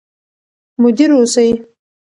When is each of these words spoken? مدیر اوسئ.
مدیر 0.81 1.09
اوسئ. 1.15 1.49